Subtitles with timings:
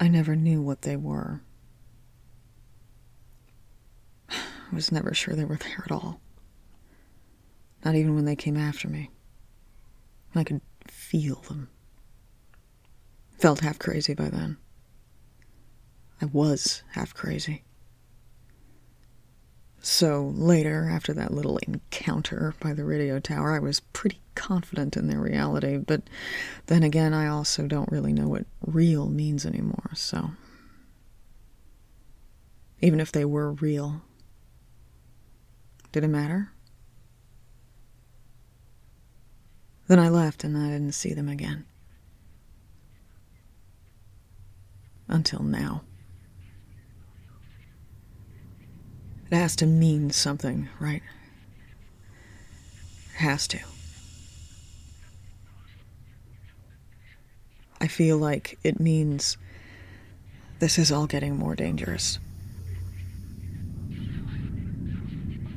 [0.00, 1.42] I never knew what they were.
[4.30, 6.22] I was never sure they were there at all.
[7.84, 9.10] Not even when they came after me.
[10.34, 11.68] I could feel them.
[13.38, 14.56] Felt half crazy by then.
[16.22, 17.64] I was half crazy.
[19.82, 25.08] So later, after that little encounter by the radio tower, I was pretty confident in
[25.08, 26.02] their reality, but
[26.66, 30.32] then again, I also don't really know what real means anymore, so.
[32.82, 34.02] Even if they were real,
[35.92, 36.52] did it matter?
[39.88, 41.64] Then I left and I didn't see them again.
[45.08, 45.82] Until now.
[49.30, 51.02] It has to mean something, right?
[53.14, 53.60] It has to.
[57.80, 59.38] I feel like it means
[60.58, 62.18] this is all getting more dangerous.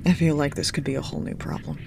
[0.05, 1.80] I feel like this could be a whole new problem.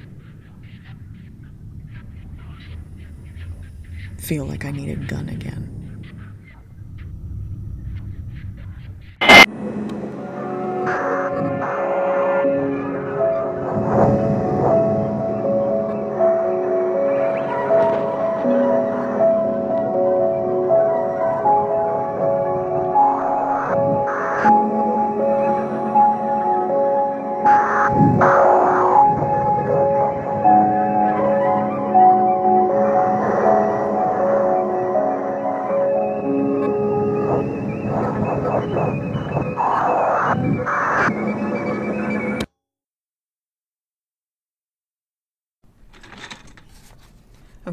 [4.19, 5.76] Feel like I need a gun again.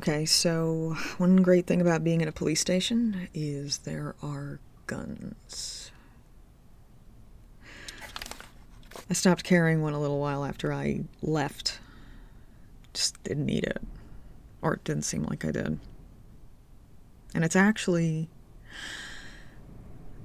[0.04, 5.94] Okay, so one great thing about being in a police station is there are guns.
[9.10, 11.80] I stopped carrying one a little while after I left.
[12.94, 13.82] Just didn't need it.
[14.62, 15.80] Or it didn't seem like I did.
[17.34, 18.28] And it's actually.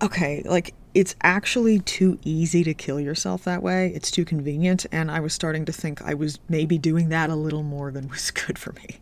[0.01, 3.93] Okay, like, it's actually too easy to kill yourself that way.
[3.95, 7.35] It's too convenient, and I was starting to think I was maybe doing that a
[7.35, 9.01] little more than was good for me.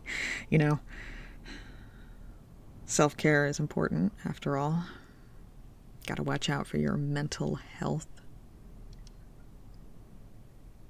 [0.49, 0.81] You know?
[2.87, 4.85] Self care is important, after all.
[6.07, 8.07] Gotta watch out for your mental health.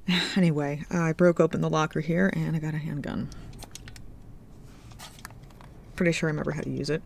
[0.36, 3.30] Anyway, I broke open the locker here and I got a handgun.
[5.96, 7.02] Pretty sure I remember how to use it.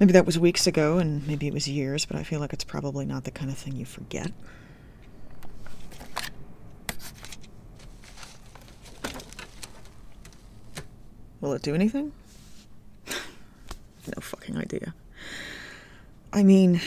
[0.00, 2.64] Maybe that was weeks ago, and maybe it was years, but I feel like it's
[2.64, 4.32] probably not the kind of thing you forget.
[11.40, 12.12] Will it do anything?
[13.06, 14.94] no fucking idea.
[16.32, 16.80] I mean,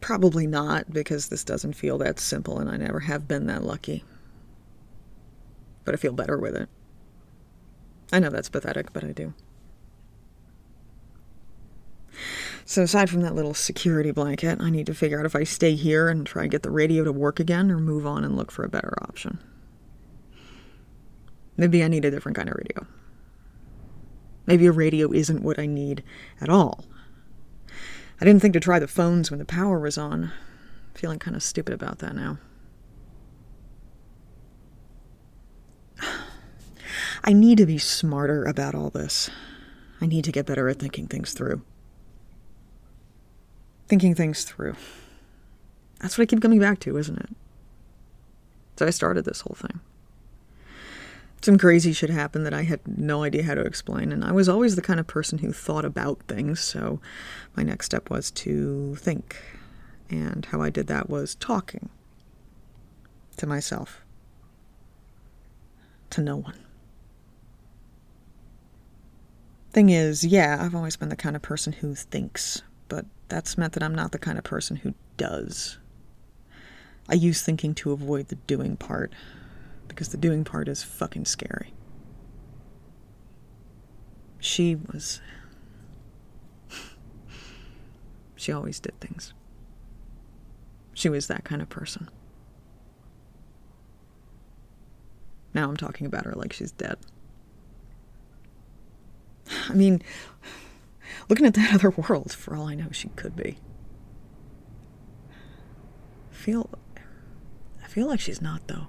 [0.00, 4.04] probably not, because this doesn't feel that simple, and I never have been that lucky.
[5.84, 6.68] But I feel better with it.
[8.12, 9.34] I know that's pathetic, but I do.
[12.70, 15.74] So, aside from that little security blanket, I need to figure out if I stay
[15.74, 18.52] here and try and get the radio to work again or move on and look
[18.52, 19.40] for a better option.
[21.56, 22.86] Maybe I need a different kind of radio.
[24.46, 26.04] Maybe a radio isn't what I need
[26.40, 26.84] at all.
[28.20, 30.26] I didn't think to try the phones when the power was on.
[30.26, 30.30] I'm
[30.94, 32.38] feeling kind of stupid about that now.
[37.24, 39.28] I need to be smarter about all this.
[40.00, 41.62] I need to get better at thinking things through.
[43.90, 44.76] Thinking things through.
[45.98, 47.30] That's what I keep coming back to, isn't it?
[48.76, 49.80] So I started this whole thing.
[51.42, 54.48] Some crazy shit happened that I had no idea how to explain, and I was
[54.48, 57.00] always the kind of person who thought about things, so
[57.56, 59.36] my next step was to think.
[60.08, 61.88] And how I did that was talking
[63.38, 64.02] to myself,
[66.10, 66.60] to no one.
[69.72, 73.72] Thing is, yeah, I've always been the kind of person who thinks, but that's meant
[73.72, 75.78] that I'm not the kind of person who does.
[77.08, 79.12] I use thinking to avoid the doing part,
[79.88, 81.72] because the doing part is fucking scary.
[84.38, 85.20] She was.
[88.36, 89.32] she always did things.
[90.92, 92.08] She was that kind of person.
[95.54, 96.96] Now I'm talking about her like she's dead.
[99.68, 100.02] I mean,
[101.30, 103.56] looking at that other world, for all I know, she could be.
[106.30, 106.70] I feel.
[107.82, 108.86] I feel like she's not, though.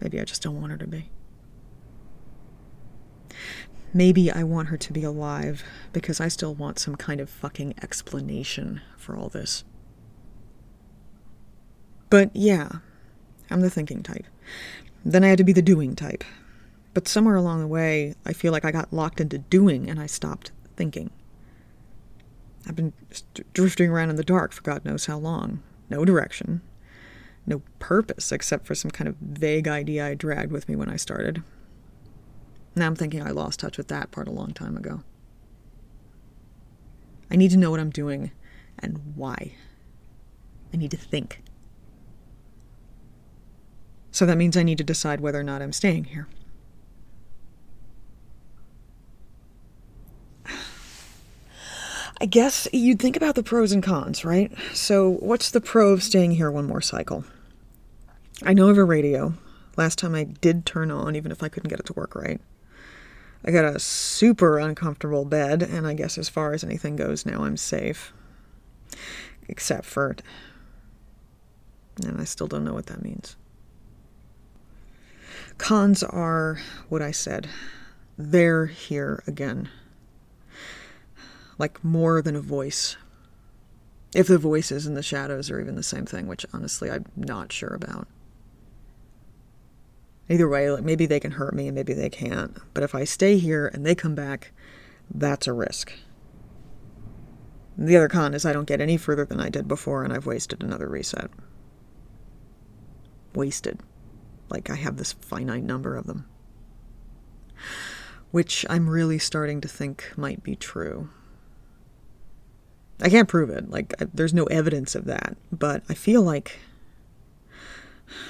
[0.00, 1.10] Maybe I just don't want her to be.
[3.92, 7.74] maybe I want her to be alive because I still want some kind of fucking
[7.82, 9.64] explanation for all this.
[12.08, 12.68] But yeah,
[13.50, 14.26] I'm the thinking type.
[15.04, 16.24] Then I had to be the doing type.
[16.92, 20.06] But somewhere along the way, I feel like I got locked into doing and I
[20.06, 21.10] stopped thinking.
[22.66, 22.92] I've been
[23.54, 25.62] drifting around in the dark for God knows how long.
[25.88, 26.60] No direction.
[27.46, 30.96] No purpose except for some kind of vague idea I dragged with me when I
[30.96, 31.42] started.
[32.74, 35.02] Now I'm thinking I lost touch with that part a long time ago.
[37.30, 38.32] I need to know what I'm doing
[38.78, 39.54] and why.
[40.72, 41.42] I need to think.
[44.10, 46.28] So that means I need to decide whether or not I'm staying here.
[52.22, 54.52] I guess you'd think about the pros and cons, right?
[54.74, 57.24] So, what's the pro of staying here one more cycle?
[58.42, 59.32] I know of a radio.
[59.78, 62.38] Last time I did turn on, even if I couldn't get it to work right.
[63.42, 67.44] I got a super uncomfortable bed, and I guess as far as anything goes now,
[67.44, 68.12] I'm safe.
[69.48, 70.14] Except for.
[72.04, 73.36] And I still don't know what that means.
[75.56, 77.48] Cons are what I said.
[78.18, 79.70] They're here again
[81.60, 82.96] like more than a voice.
[84.14, 87.52] If the voices and the shadows are even the same thing, which honestly I'm not
[87.52, 88.08] sure about.
[90.28, 92.56] Either way, like maybe they can hurt me and maybe they can't.
[92.72, 94.52] But if I stay here and they come back,
[95.12, 95.92] that's a risk.
[97.76, 100.26] The other con is I don't get any further than I did before and I've
[100.26, 101.30] wasted another reset.
[103.34, 103.80] Wasted.
[104.48, 106.26] Like I have this finite number of them.
[108.30, 111.10] Which I'm really starting to think might be true.
[113.02, 113.70] I can't prove it.
[113.70, 115.36] Like, I, there's no evidence of that.
[115.50, 116.58] But I feel like.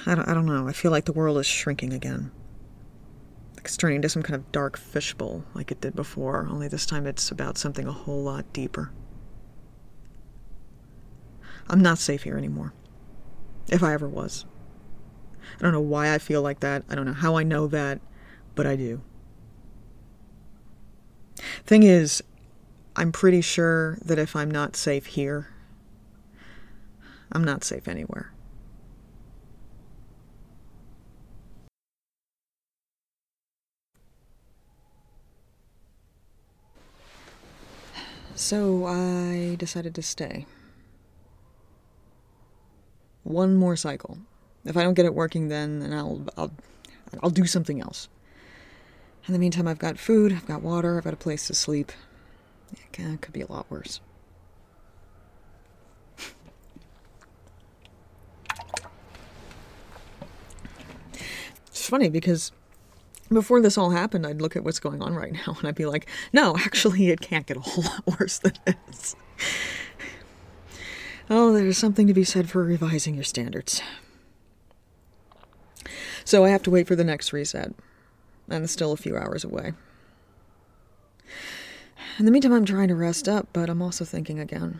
[0.05, 0.67] I don't, I don't know.
[0.67, 2.31] I feel like the world is shrinking again.
[3.61, 6.85] Like it's turning into some kind of dark fishbowl like it did before, only this
[6.87, 8.91] time it's about something a whole lot deeper.
[11.69, 12.73] I'm not safe here anymore.
[13.69, 14.45] If I ever was.
[15.59, 16.83] I don't know why I feel like that.
[16.89, 18.01] I don't know how I know that,
[18.55, 19.01] but I do.
[21.63, 22.23] Thing is,
[22.95, 25.47] I'm pretty sure that if I'm not safe here,
[27.31, 28.33] I'm not safe anywhere.
[38.35, 40.45] So I decided to stay.
[43.23, 44.17] One more cycle.
[44.65, 46.51] If I don't get it working, then, then I'll, I'll,
[47.21, 48.09] I'll do something else.
[49.27, 51.91] In the meantime, I've got food, I've got water, I've got a place to sleep.
[52.73, 53.99] It could be a lot worse.
[61.67, 62.51] It's funny because
[63.29, 65.85] before this all happened, I'd look at what's going on right now and I'd be
[65.85, 69.15] like, no, actually, it can't get a whole lot worse than this.
[71.29, 73.81] Oh, there's something to be said for revising your standards.
[76.25, 77.73] So I have to wait for the next reset,
[78.49, 79.73] and it's still a few hours away.
[82.21, 84.79] In the meantime, I'm trying to rest up, but I'm also thinking again.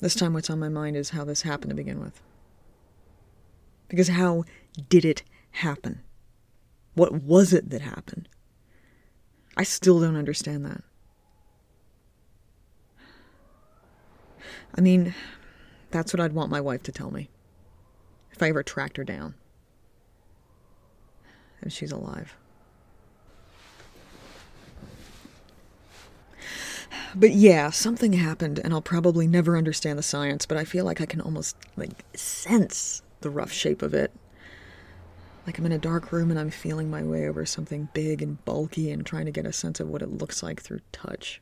[0.00, 2.20] This time, what's on my mind is how this happened to begin with.
[3.88, 4.44] Because how
[4.90, 5.22] did it
[5.52, 6.02] happen?
[6.92, 8.28] What was it that happened?
[9.56, 10.84] I still don't understand that.
[14.74, 15.14] I mean,
[15.90, 17.30] that's what I'd want my wife to tell me.
[18.30, 19.36] If I ever tracked her down.
[21.62, 22.36] If she's alive.
[27.16, 31.00] But yeah, something happened, and I'll probably never understand the science, but I feel like
[31.00, 34.12] I can almost, like, sense the rough shape of it.
[35.46, 38.42] Like I'm in a dark room and I'm feeling my way over something big and
[38.44, 41.40] bulky and trying to get a sense of what it looks like through touch.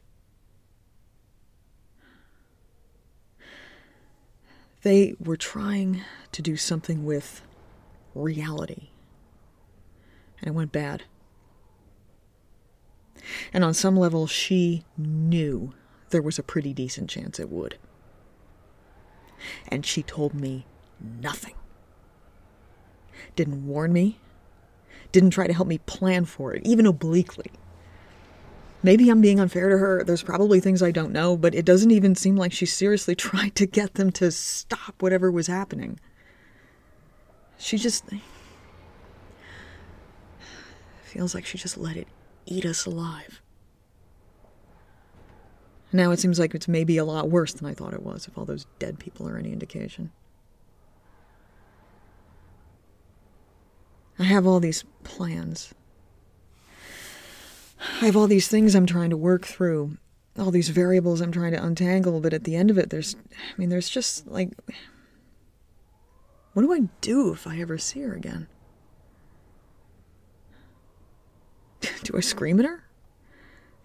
[4.83, 6.03] They were trying
[6.33, 7.43] to do something with
[8.15, 8.89] reality.
[10.41, 11.05] And it went bad.
[13.53, 15.73] And on some level, she knew
[16.11, 17.79] there was a pretty decent chance it would.
[19.69, 20.67] And she told me
[21.01, 21.55] nothing.
[23.35, 24.19] Didn't warn me.
[25.11, 27.51] Didn't try to help me plan for it, even obliquely.
[28.83, 30.03] Maybe I'm being unfair to her.
[30.05, 33.55] There's probably things I don't know, but it doesn't even seem like she seriously tried
[33.57, 36.01] to get them to stop whatever was happening.
[37.59, 38.05] She just.
[41.05, 42.09] Feels like she just let it
[42.47, 43.41] eat us alive.
[45.93, 48.37] Now it seems like it's maybe a lot worse than I thought it was, if
[48.39, 50.11] all those dead people are any indication.
[54.19, 55.75] I have all these plans.
[58.01, 59.99] I have all these things I'm trying to work through,
[60.39, 63.59] all these variables I'm trying to untangle, but at the end of it, there's, I
[63.59, 64.51] mean, there's just like,
[66.53, 68.47] what do I do if I ever see her again?
[72.13, 72.85] Do I scream at her?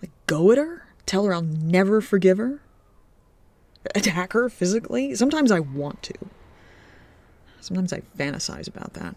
[0.01, 0.85] Like, go at her?
[1.05, 2.59] Tell her I'll never forgive her?
[3.95, 5.15] Attack her physically?
[5.15, 6.13] Sometimes I want to.
[7.61, 9.15] Sometimes I fantasize about that.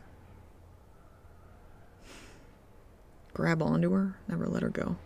[3.35, 4.97] Grab onto her, never let her go.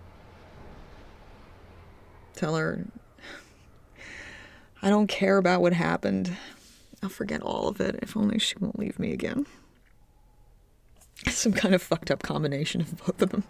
[2.35, 2.85] Tell her,
[4.83, 6.37] I don't care about what happened.
[7.03, 9.47] I'll forget all of it if only she won't leave me again.
[11.45, 13.45] Some kind of fucked up combination of both of them.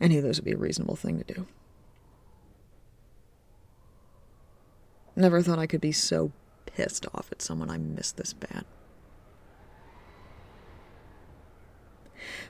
[0.00, 1.46] Any of those would be a reasonable thing to do.
[5.14, 6.32] Never thought I could be so
[6.64, 8.64] pissed off at someone I missed this bad.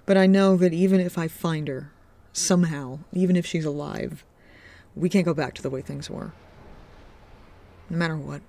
[0.07, 1.91] But I know that even if I find her,
[2.33, 4.25] somehow, even if she's alive,
[4.95, 6.35] we can't go back to the way things were.
[7.91, 8.43] No matter what.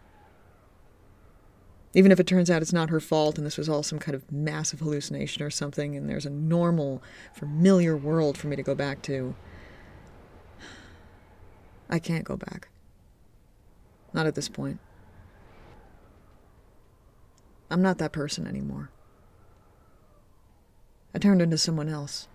[1.95, 4.15] Even if it turns out it's not her fault and this was all some kind
[4.15, 7.01] of massive hallucination or something, and there's a normal,
[7.33, 9.33] familiar world for me to go back to,
[11.89, 12.67] I can't go back.
[14.13, 14.79] Not at this point.
[17.71, 18.89] I'm not that person anymore.
[21.13, 22.27] I turned into someone else.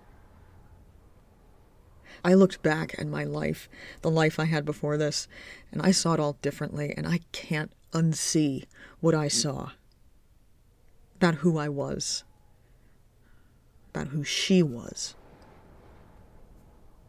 [2.24, 3.68] I looked back at my life,
[4.00, 5.28] the life I had before this,
[5.70, 8.64] and I saw it all differently, and I can't unsee
[9.00, 9.70] what I saw
[11.16, 12.24] about who I was,
[13.90, 15.14] about who she was,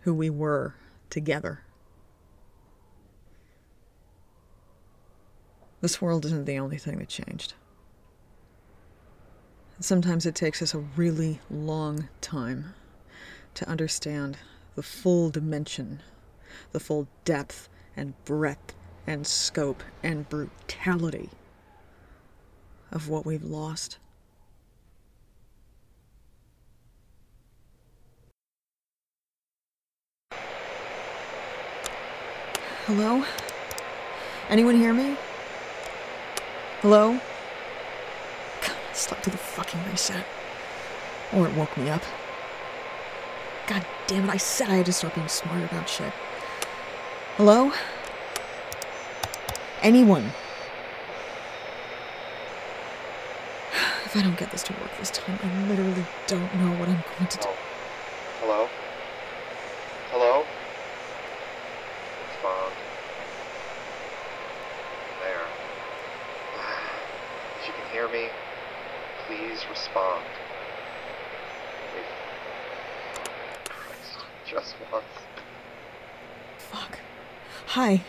[0.02, 0.76] who we were
[1.10, 1.62] together.
[5.80, 7.54] This world isn't the only thing that changed.
[9.80, 12.76] Sometimes it takes us a really long time
[13.56, 14.38] to understand
[14.76, 16.02] the full dimension,
[16.72, 18.76] the full depth and breadth
[19.08, 21.30] and scope and brutality
[22.92, 23.98] of what we've lost.
[32.86, 33.24] Hello?
[34.50, 35.16] Anyone hear me?
[36.82, 37.20] Hello?
[38.94, 40.26] slept through the fucking reset.
[41.34, 42.04] Or it woke me up.
[43.68, 46.12] God damn it, I said I had to start being smart about shit.
[47.38, 47.72] Hello?
[49.82, 50.32] Anyone?
[54.06, 57.04] If I don't get this to work this time, I literally don't know what I'm
[57.18, 57.50] going to do.
[58.42, 58.70] Hello?
[60.12, 60.44] Hello?
[62.30, 62.74] Respond.
[65.24, 65.48] There.
[67.60, 68.30] If you can hear me,
[69.26, 70.24] please respond.
[71.98, 72.06] If
[73.70, 75.06] Christ, just once.
[76.60, 77.00] Fuck.
[77.68, 78.04] Hi.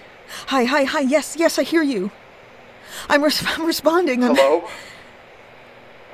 [0.48, 1.00] Hi, hi, hi.
[1.00, 2.10] Yes, yes, I hear you.
[3.08, 4.22] I'm, res- I'm responding.
[4.24, 4.68] I'm- Hello?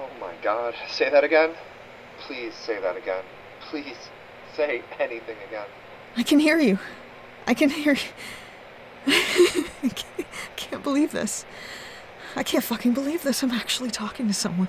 [0.01, 0.75] Oh my god.
[0.89, 1.51] Say that again?
[2.21, 3.23] Please say that again.
[3.61, 3.97] Please
[4.57, 5.67] say anything again.
[6.17, 6.79] I can hear you.
[7.47, 8.01] I can hear you.
[9.83, 11.45] I can't, can't believe this.
[12.37, 13.43] I can't fucking believe this.
[13.43, 14.69] I'm actually talking to someone.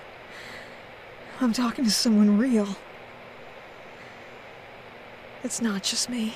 [1.41, 2.77] I'm talking to someone real.
[5.43, 6.35] It's not just me.